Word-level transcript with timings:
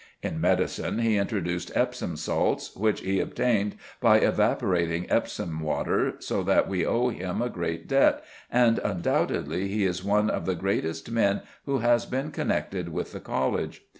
In 0.23 0.41
medicine 0.41 0.97
he 0.97 1.17
introduced 1.19 1.71
Epsom 1.75 2.15
salts, 2.17 2.75
which 2.75 3.01
he 3.01 3.19
obtained 3.19 3.75
by 3.99 4.17
evaporating 4.17 5.05
Epsom 5.11 5.59
water, 5.59 6.15
so 6.17 6.41
that 6.41 6.67
we 6.67 6.83
owe 6.83 7.09
him 7.09 7.39
a 7.39 7.51
great 7.51 7.87
debt, 7.87 8.23
and 8.49 8.79
undoubtedly 8.79 9.67
he 9.67 9.85
is 9.85 10.03
one 10.03 10.27
of 10.27 10.47
the 10.47 10.55
greatest 10.55 11.11
men 11.11 11.43
who 11.67 11.77
has 11.85 12.07
been 12.07 12.31
connected 12.31 12.89
with 12.89 13.11
the 13.11 13.19
College. 13.19 13.83